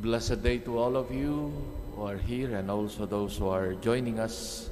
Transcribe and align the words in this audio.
blessed 0.00 0.42
day 0.44 0.58
to 0.58 0.78
all 0.78 0.96
of 0.96 1.10
you 1.10 1.50
who 1.94 2.02
are 2.06 2.16
here 2.16 2.54
and 2.54 2.70
also 2.70 3.04
those 3.04 3.36
who 3.36 3.48
are 3.48 3.74
joining 3.74 4.20
us 4.20 4.70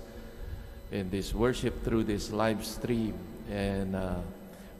in 0.92 1.10
this 1.10 1.34
worship 1.34 1.82
through 1.82 2.04
this 2.04 2.30
live 2.30 2.64
stream. 2.64 3.14
And 3.50 3.96
uh, 3.96 4.22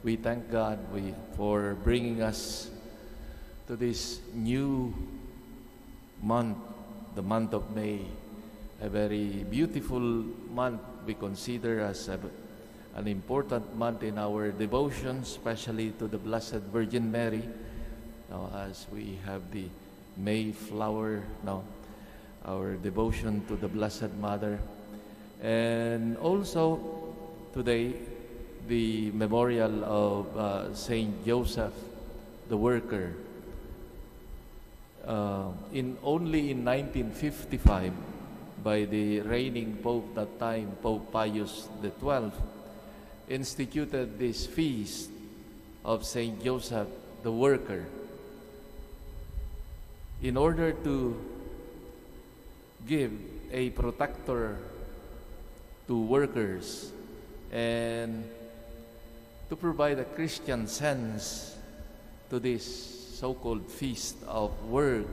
we 0.03 0.15
thank 0.15 0.49
God 0.49 0.79
we, 0.93 1.13
for 1.35 1.75
bringing 1.83 2.21
us 2.21 2.71
to 3.67 3.75
this 3.75 4.21
new 4.33 4.95
month, 6.23 6.57
the 7.15 7.21
month 7.21 7.53
of 7.53 7.75
May, 7.75 7.99
a 8.79 8.87
very 8.87 9.43
beautiful 9.51 9.99
month 9.99 10.79
we 11.05 11.15
consider 11.15 11.81
as 11.81 12.07
a, 12.07 12.17
an 12.95 13.07
important 13.07 13.75
month 13.75 14.01
in 14.03 14.17
our 14.17 14.51
devotion, 14.51 15.17
especially 15.17 15.91
to 15.99 16.07
the 16.07 16.17
Blessed 16.17 16.63
Virgin 16.71 17.11
Mary, 17.11 17.43
now, 18.29 18.49
as 18.55 18.87
we 18.91 19.19
have 19.25 19.51
the 19.51 19.65
Mayflower, 20.17 21.23
now, 21.43 21.63
our 22.45 22.75
devotion 22.75 23.45
to 23.47 23.55
the 23.55 23.67
Blessed 23.67 24.13
Mother. 24.19 24.59
And 25.41 26.17
also 26.17 27.13
today, 27.53 27.93
the 28.67 29.11
memorial 29.11 29.83
of 29.85 30.37
uh, 30.37 30.73
Saint 30.73 31.25
Joseph, 31.25 31.73
the 32.49 32.57
worker. 32.57 33.13
Uh, 35.05 35.51
in 35.71 35.97
only 36.03 36.51
in 36.51 36.65
1955, 36.65 37.93
by 38.63 38.83
the 38.85 39.21
reigning 39.21 39.77
pope 39.77 40.13
that 40.15 40.39
time, 40.39 40.71
Pope 40.81 41.11
Pius 41.11 41.69
XII, 41.81 42.31
instituted 43.29 44.19
this 44.19 44.45
feast 44.45 45.09
of 45.85 46.05
Saint 46.05 46.43
Joseph, 46.43 46.87
the 47.23 47.31
worker, 47.31 47.85
in 50.21 50.37
order 50.37 50.71
to 50.71 51.15
give 52.87 53.11
a 53.51 53.69
protector 53.71 54.57
to 55.87 56.01
workers 56.01 56.91
and 57.51 58.23
to 59.49 59.55
provide 59.55 59.99
a 59.99 60.03
Christian 60.03 60.67
sense 60.67 61.55
to 62.29 62.39
this 62.39 62.65
so-called 63.15 63.69
feast 63.69 64.17
of 64.27 64.51
work. 64.65 65.07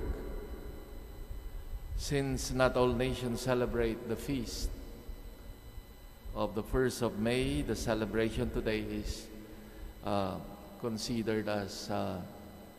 Since 1.97 2.53
not 2.53 2.77
all 2.77 2.93
nations 2.93 3.43
celebrate 3.43 4.09
the 4.09 4.17
feast 4.17 4.69
of 6.35 6.55
the 6.55 6.63
1st 6.63 7.03
of 7.03 7.19
May, 7.19 7.63
the 7.63 7.77
celebration 7.77 8.51
today 8.51 8.81
is 8.81 9.27
uh, 10.05 10.35
considered 10.81 11.49
as 11.49 11.89
uh, 11.89 12.21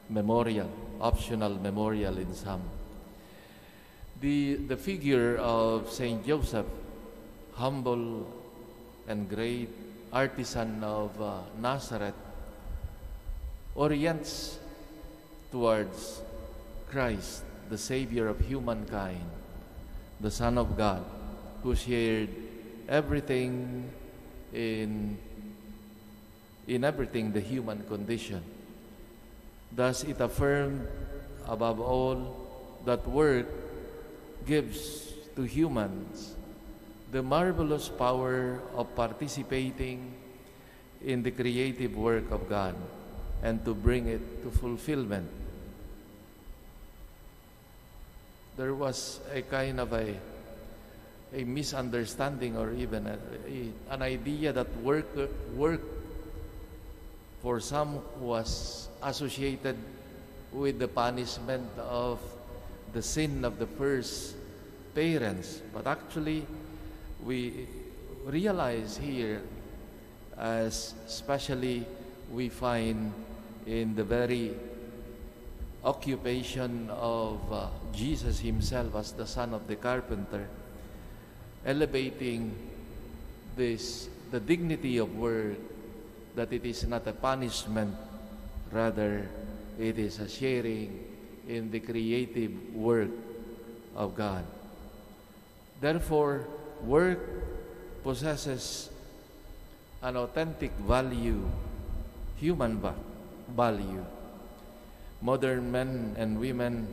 memorial, 0.09 0.69
optional 1.01 1.55
memorial 1.59 2.17
in 2.17 2.33
some. 2.33 2.61
The, 4.21 4.55
the 4.55 4.77
figure 4.77 5.37
of 5.37 5.91
Saint 5.91 6.25
Joseph, 6.25 6.65
humble 7.53 8.27
and 9.07 9.29
great 9.29 9.69
artisan 10.11 10.83
of 10.83 11.21
uh, 11.21 11.41
Nazareth, 11.59 12.15
orients 13.75 14.57
towards 15.51 16.21
Christ, 16.89 17.43
the 17.69 17.77
Savior 17.77 18.27
of 18.27 18.39
humankind, 18.39 19.25
the 20.21 20.31
Son 20.31 20.57
of 20.57 20.77
God, 20.77 21.03
who 21.61 21.75
shared 21.75 22.29
everything 22.87 23.89
in, 24.53 25.17
in 26.67 26.83
everything 26.83 27.31
the 27.33 27.41
human 27.41 27.83
condition. 27.83 28.41
Thus, 29.75 30.03
it 30.03 30.21
affirmed 30.21 30.87
above 31.47 31.79
all 31.79 32.47
that 32.85 33.05
work 33.07 33.47
gives 34.47 35.11
to 35.35 35.43
humans 35.43 36.35
the 37.11 37.21
marvelous 37.21 37.89
power 37.89 38.61
of 38.75 38.95
participating 38.95 40.13
in 41.03 41.23
the 41.23 41.31
creative 41.31 41.95
work 41.95 42.31
of 42.31 42.47
God 42.47 42.75
and 43.43 43.63
to 43.65 43.73
bring 43.73 44.07
it 44.07 44.43
to 44.43 44.49
fulfillment. 44.51 45.29
There 48.57 48.73
was 48.73 49.19
a 49.33 49.41
kind 49.43 49.79
of 49.79 49.91
a, 49.91 50.15
a 51.33 51.43
misunderstanding 51.43 52.57
or 52.57 52.71
even 52.71 53.07
a, 53.07 53.19
a, 53.47 53.93
an 53.93 54.01
idea 54.01 54.53
that 54.53 54.71
work, 54.81 55.07
work 55.53 55.81
for 57.45 57.59
some 57.59 58.01
was 58.17 58.89
associated 59.03 59.77
with 60.51 60.79
the 60.79 60.87
punishment 60.87 61.69
of 61.77 62.17
the 62.91 63.03
sin 63.03 63.45
of 63.45 63.59
the 63.59 63.67
first 63.77 64.33
parents. 64.95 65.61
But 65.71 65.85
actually, 65.85 66.47
we 67.23 67.67
realize 68.25 68.97
here, 68.97 69.43
as 70.35 70.95
especially 71.05 71.85
we 72.33 72.49
find 72.49 73.13
in 73.67 73.93
the 73.93 74.03
very 74.03 74.57
occupation 75.83 76.89
of 76.89 77.37
uh, 77.53 77.67
Jesus 77.93 78.39
himself 78.39 78.95
as 78.95 79.11
the 79.11 79.27
son 79.27 79.53
of 79.53 79.67
the 79.67 79.75
carpenter, 79.75 80.49
elevating 81.63 82.57
this 83.55 84.09
the 84.31 84.39
dignity 84.39 84.97
of 84.97 85.13
work 85.15 85.74
that 86.35 86.51
it 86.53 86.65
is 86.65 86.85
not 86.85 87.07
a 87.07 87.13
punishment 87.13 87.95
rather 88.71 89.27
it 89.79 89.97
is 89.97 90.19
a 90.19 90.27
sharing 90.27 91.03
in 91.47 91.71
the 91.71 91.79
creative 91.79 92.51
work 92.73 93.11
of 93.95 94.15
God. 94.15 94.45
Therefore 95.79 96.47
work 96.83 97.19
possesses 98.03 98.89
an 100.01 100.17
authentic 100.17 100.71
value 100.85 101.43
human 102.37 102.81
value. 103.55 104.05
Modern 105.21 105.71
men 105.71 106.15
and 106.17 106.39
women 106.39 106.87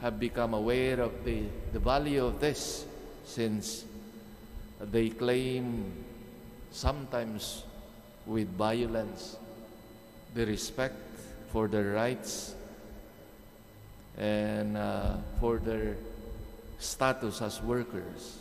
have 0.00 0.20
become 0.20 0.54
aware 0.54 1.00
of 1.00 1.12
the, 1.24 1.42
the 1.72 1.78
value 1.78 2.24
of 2.24 2.40
this 2.40 2.86
since 3.24 3.84
they 4.80 5.08
claim 5.10 5.92
sometimes 6.70 7.64
with 8.26 8.48
violence 8.56 9.36
the 10.34 10.46
respect 10.46 10.94
for 11.52 11.68
their 11.68 11.92
rights 11.92 12.54
and 14.18 14.76
uh, 14.76 15.16
for 15.40 15.58
their 15.58 15.96
status 16.78 17.40
as 17.42 17.62
workers. 17.62 18.38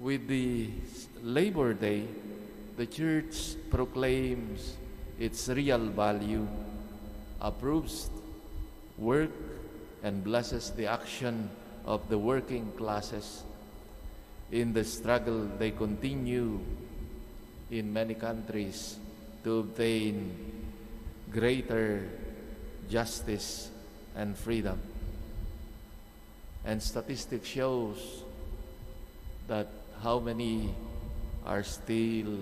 With 0.00 0.28
the 0.28 0.70
Labor 1.22 1.74
Day, 1.74 2.06
the 2.76 2.86
church 2.86 3.56
proclaims 3.70 4.76
its 5.18 5.48
real 5.48 5.86
value, 5.86 6.46
approves 7.40 8.10
work, 8.96 9.30
and 10.02 10.22
blesses 10.22 10.70
the 10.70 10.86
action 10.86 11.50
of 11.84 12.08
the 12.08 12.18
working 12.18 12.70
classes 12.76 13.42
in 14.52 14.72
the 14.72 14.84
struggle 14.84 15.48
they 15.58 15.70
continue 15.70 16.60
in 17.70 17.92
many 17.92 18.14
countries 18.14 18.96
to 19.44 19.60
obtain 19.60 20.32
greater 21.30 22.08
justice 22.88 23.70
and 24.16 24.36
freedom. 24.36 24.80
And 26.64 26.82
statistics 26.82 27.48
shows 27.48 28.24
that 29.46 29.68
how 30.02 30.18
many 30.18 30.74
are 31.44 31.62
still 31.62 32.38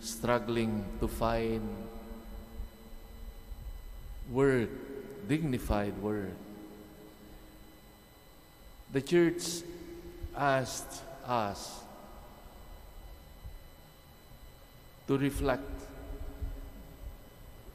struggling 0.00 0.84
to 1.00 1.08
find 1.08 1.62
work, 4.30 4.70
dignified 5.28 5.96
work. 5.98 6.34
The 8.92 9.02
church 9.02 9.62
asked 10.36 11.02
us 11.26 11.79
to 15.10 15.18
reflect 15.18 15.66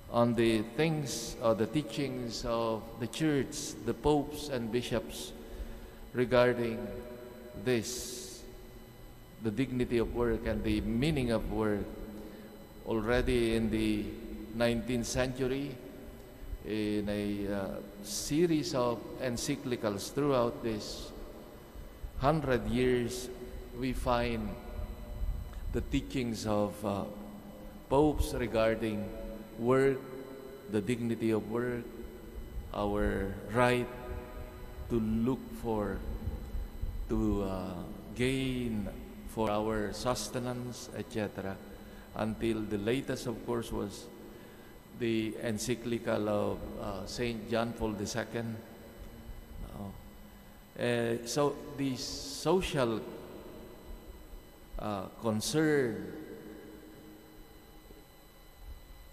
on 0.10 0.36
the 0.36 0.62
things 0.78 1.36
or 1.44 1.54
the 1.54 1.66
teachings 1.66 2.46
of 2.46 2.82
the 3.02 3.08
church, 3.08 3.76
the 3.86 3.94
popes 3.94 4.48
and 4.48 4.72
bishops 4.72 5.34
regarding 6.14 6.88
this, 7.66 8.42
the 9.44 9.52
dignity 9.52 9.98
of 9.98 10.16
work 10.16 10.48
and 10.48 10.64
the 10.64 10.80
meaning 10.80 11.32
of 11.32 11.52
work. 11.52 11.84
Already 12.88 13.56
in 13.56 13.70
the 13.70 14.06
19th 14.56 15.04
century, 15.04 15.76
in 16.66 17.10
a 17.10 17.54
uh, 17.54 17.68
series 18.02 18.74
of 18.74 18.98
encyclicals 19.22 20.14
throughout 20.14 20.64
this 20.64 21.12
hundred 22.20 22.66
years, 22.70 23.28
we 23.78 23.92
find 23.92 24.48
the 25.74 25.82
teachings 25.82 26.48
of 26.48 26.74
uh, 26.86 27.04
popes 27.90 28.34
regarding 28.34 29.08
work, 29.60 30.00
the 30.72 30.82
dignity 30.82 31.32
of 31.32 31.50
work, 31.52 31.84
our 32.74 33.34
right 33.54 33.88
to 34.90 35.00
look 35.00 35.40
for, 35.62 35.98
to 37.10 37.44
uh, 37.44 37.74
gain 38.16 38.88
for 39.30 39.50
our 39.50 39.94
sustenance, 39.94 40.90
etc. 40.98 41.56
Until 42.16 42.62
the 42.62 42.78
latest, 42.78 43.28
of 43.28 43.46
course, 43.46 43.72
was 43.72 44.06
the 45.00 45.36
encyclical 45.44 46.30
of 46.30 46.58
uh, 46.82 47.06
Saint 47.06 47.50
John 47.50 47.74
Paul 47.74 47.96
II. 48.00 48.44
Uh, 50.78 51.26
so 51.26 51.56
the 51.78 51.96
social 51.96 53.00
uh, 54.78 55.04
concern 55.22 56.25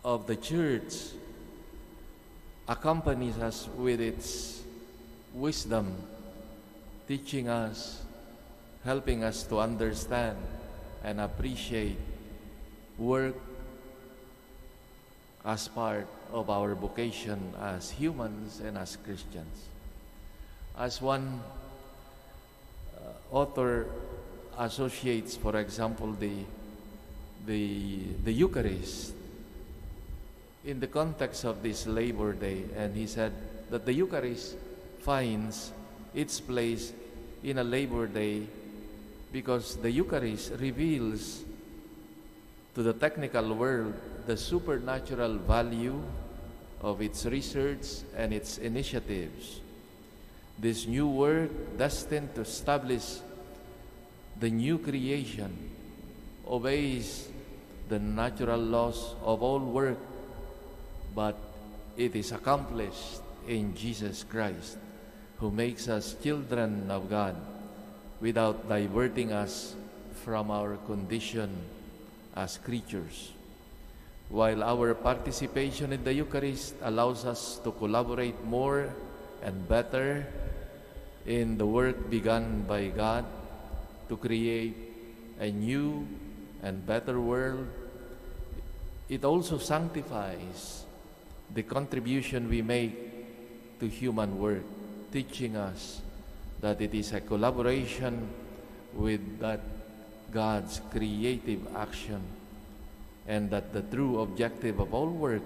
of 0.04 0.26
the 0.26 0.37
church 0.37 1.14
accompanies 2.69 3.38
us 3.38 3.69
with 3.76 4.00
its 4.00 4.62
wisdom, 5.32 5.94
teaching 7.06 7.49
us, 7.49 8.02
helping 8.84 9.22
us 9.22 9.44
to 9.44 9.58
understand 9.58 10.37
and 11.04 11.20
appreciate 11.20 11.99
work 12.99 13.34
as 15.44 15.69
part 15.69 16.06
of 16.32 16.50
our 16.50 16.75
vocation 16.75 17.52
as 17.60 17.90
humans 17.90 18.60
and 18.60 18.78
as 18.78 18.96
Christians. 18.96 19.66
As 20.78 21.02
one 21.02 21.40
uh, 22.96 23.08
author 23.31 23.87
associates, 24.58 25.37
for 25.37 25.56
example, 25.56 26.12
the, 26.12 26.44
the, 27.46 27.99
the 28.25 28.32
Eucharist 28.32 29.14
in 30.64 30.79
the 30.79 30.87
context 30.87 31.44
of 31.44 31.62
this 31.62 31.87
Labor 31.87 32.32
Day, 32.32 32.64
and 32.76 32.94
he 32.94 33.06
said 33.06 33.32
that 33.70 33.85
the 33.85 33.93
Eucharist 33.93 34.56
finds 35.00 35.73
its 36.14 36.41
place 36.41 36.93
in 37.43 37.59
a 37.59 37.64
Labor 37.64 38.06
Day 38.06 38.47
because 39.32 39.76
the 39.76 39.91
Eucharist 39.91 40.53
reveals 40.61 41.43
to 42.75 42.82
the 42.82 42.93
technical 42.93 43.55
world 43.55 43.94
the 44.26 44.37
supernatural 44.37 45.37
value 45.38 46.00
of 46.81 47.03
its 47.03 47.26
research 47.26 48.06
and 48.17 48.32
its 48.32 48.59
initiatives. 48.59 49.61
This 50.59 50.87
new 50.87 51.09
work, 51.09 51.50
destined 51.76 52.35
to 52.37 52.43
establish 52.43 53.19
the 54.38 54.50
new 54.50 54.79
creation, 54.79 55.70
obeys 56.47 57.29
the 57.88 57.99
natural 57.99 58.61
laws 58.61 59.14
of 59.23 59.43
all 59.43 59.59
work 59.59 59.99
but 61.14 61.37
it 61.97 62.17
is 62.17 62.32
accomplished 62.32 63.20
in 63.47 63.75
Jesus 63.75 64.25
Christ, 64.25 64.79
who 65.38 65.50
makes 65.50 65.88
us 65.88 66.17
children 66.23 66.91
of 66.91 67.11
God 67.11 67.37
without 68.20 68.69
diverting 68.69 69.32
us 69.32 69.75
from 70.25 70.50
our 70.50 70.76
condition 70.87 71.50
as 72.37 72.56
creatures. 72.59 73.32
While 74.31 74.62
our 74.64 74.94
participation 74.94 75.93
in 75.93 76.05
the 76.05 76.14
Eucharist 76.14 76.75
allows 76.81 77.26
us 77.26 77.61
to 77.64 77.73
collaborate 77.73 78.38
more 78.44 78.88
and 79.43 79.69
better 79.69 80.25
in 81.26 81.59
the 81.59 81.67
work 81.67 82.09
begun 82.09 82.64
by 82.67 82.88
God 82.88 83.26
to 84.09 84.17
create 84.17 84.75
a 85.38 85.50
new 85.50 86.06
and 86.62 86.87
better 86.87 87.20
world, 87.20 87.67
it 89.11 89.25
also 89.25 89.59
sanctifies 89.59 90.87
the 91.54 91.62
contribution 91.62 92.49
we 92.49 92.62
make 92.62 93.78
to 93.81 93.88
human 93.88 94.38
work, 94.38 94.62
teaching 95.12 95.56
us 95.56 96.00
that 96.60 96.81
it 96.81 96.94
is 96.94 97.12
a 97.12 97.20
collaboration 97.20 98.28
with 98.94 99.40
that 99.40 99.60
God's 100.32 100.81
creative 100.90 101.60
action 101.76 102.22
and 103.26 103.50
that 103.50 103.72
the 103.72 103.82
true 103.82 104.20
objective 104.20 104.81
of 104.81 104.94
all 104.94 105.08
work 105.08 105.43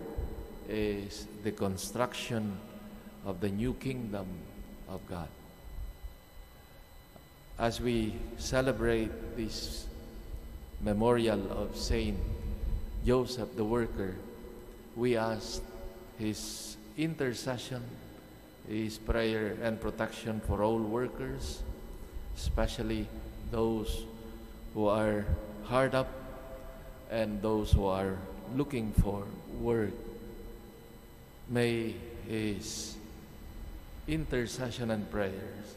is 0.68 1.26
the 1.42 1.52
construction 1.52 2.56
of 3.24 3.40
the 3.40 3.48
new 3.48 3.74
kingdom 3.74 4.26
of 4.88 5.00
God. 5.08 5.28
As 7.58 7.80
we 7.80 8.14
celebrate 8.38 9.36
this 9.36 9.86
memorial 10.80 11.40
of 11.50 11.76
Saint 11.76 12.18
Joseph 13.04 13.56
the 13.56 13.64
Worker, 13.64 14.14
we 14.94 15.16
ask 15.16 15.62
his 16.18 16.76
intercession, 16.96 17.82
his 18.68 18.98
prayer 18.98 19.56
and 19.62 19.80
protection 19.80 20.40
for 20.40 20.62
all 20.62 20.78
workers, 20.78 21.62
especially 22.36 23.06
those 23.50 24.04
who 24.74 24.86
are 24.86 25.24
hard 25.64 25.94
up 25.94 26.08
and 27.10 27.40
those 27.42 27.72
who 27.72 27.86
are 27.86 28.16
looking 28.54 28.92
for 28.92 29.24
work. 29.60 29.94
May 31.48 31.94
his 32.28 32.96
intercession 34.08 34.90
and 34.90 35.08
prayers 35.10 35.74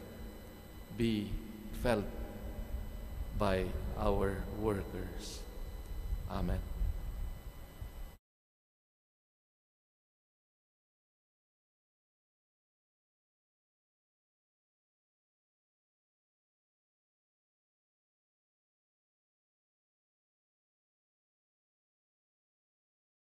be 0.96 1.30
felt 1.82 2.04
by 3.38 3.64
our 3.98 4.36
workers. 4.60 5.40
Amen. 6.30 6.69